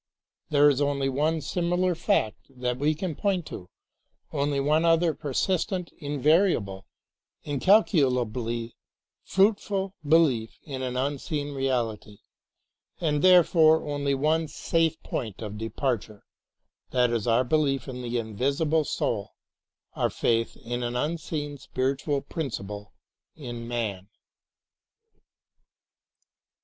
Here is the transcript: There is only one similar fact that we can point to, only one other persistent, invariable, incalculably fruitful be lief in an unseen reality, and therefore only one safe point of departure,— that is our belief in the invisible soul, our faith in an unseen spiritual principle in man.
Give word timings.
There 0.49 0.67
is 0.67 0.81
only 0.81 1.09
one 1.09 1.41
similar 1.41 1.93
fact 1.93 2.47
that 2.49 2.79
we 2.79 2.95
can 2.95 3.13
point 3.13 3.45
to, 3.45 3.69
only 4.33 4.59
one 4.59 4.83
other 4.83 5.13
persistent, 5.13 5.91
invariable, 5.99 6.87
incalculably 7.43 8.73
fruitful 9.23 9.93
be 10.03 10.17
lief 10.17 10.57
in 10.63 10.81
an 10.81 10.97
unseen 10.97 11.53
reality, 11.53 12.17
and 12.99 13.23
therefore 13.23 13.87
only 13.87 14.15
one 14.15 14.47
safe 14.47 14.99
point 15.03 15.39
of 15.43 15.59
departure,— 15.59 16.23
that 16.93 17.11
is 17.11 17.27
our 17.27 17.43
belief 17.43 17.87
in 17.87 18.01
the 18.01 18.17
invisible 18.17 18.83
soul, 18.83 19.33
our 19.93 20.09
faith 20.09 20.57
in 20.57 20.81
an 20.81 20.95
unseen 20.95 21.59
spiritual 21.59 22.21
principle 22.21 22.91
in 23.35 23.67
man. 23.67 24.09